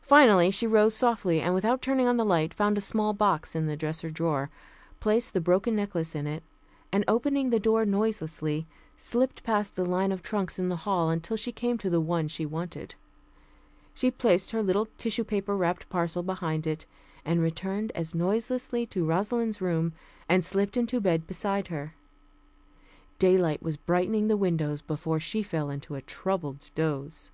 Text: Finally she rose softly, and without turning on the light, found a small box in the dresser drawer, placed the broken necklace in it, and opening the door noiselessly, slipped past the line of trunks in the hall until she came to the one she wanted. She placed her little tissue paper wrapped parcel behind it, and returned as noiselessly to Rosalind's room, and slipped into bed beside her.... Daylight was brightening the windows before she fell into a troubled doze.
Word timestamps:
Finally 0.00 0.50
she 0.50 0.66
rose 0.66 0.94
softly, 0.94 1.38
and 1.42 1.52
without 1.54 1.82
turning 1.82 2.06
on 2.08 2.16
the 2.16 2.24
light, 2.24 2.54
found 2.54 2.78
a 2.78 2.80
small 2.80 3.12
box 3.12 3.54
in 3.54 3.66
the 3.66 3.76
dresser 3.76 4.08
drawer, 4.08 4.48
placed 5.00 5.34
the 5.34 5.38
broken 5.42 5.76
necklace 5.76 6.14
in 6.14 6.26
it, 6.26 6.42
and 6.90 7.04
opening 7.06 7.50
the 7.50 7.60
door 7.60 7.84
noiselessly, 7.84 8.66
slipped 8.96 9.42
past 9.44 9.76
the 9.76 9.84
line 9.84 10.10
of 10.12 10.22
trunks 10.22 10.58
in 10.58 10.70
the 10.70 10.76
hall 10.88 11.10
until 11.10 11.36
she 11.36 11.52
came 11.52 11.76
to 11.76 11.90
the 11.90 12.00
one 12.00 12.26
she 12.26 12.46
wanted. 12.46 12.94
She 13.92 14.10
placed 14.10 14.52
her 14.52 14.62
little 14.62 14.88
tissue 14.96 15.24
paper 15.24 15.54
wrapped 15.54 15.90
parcel 15.90 16.22
behind 16.22 16.66
it, 16.66 16.86
and 17.22 17.42
returned 17.42 17.92
as 17.94 18.14
noiselessly 18.14 18.86
to 18.86 19.04
Rosalind's 19.04 19.60
room, 19.60 19.92
and 20.26 20.42
slipped 20.42 20.74
into 20.78 21.02
bed 21.02 21.26
beside 21.26 21.66
her.... 21.68 21.94
Daylight 23.18 23.62
was 23.62 23.76
brightening 23.76 24.28
the 24.28 24.38
windows 24.38 24.80
before 24.80 25.20
she 25.20 25.42
fell 25.42 25.68
into 25.68 25.96
a 25.96 26.00
troubled 26.00 26.70
doze. 26.74 27.30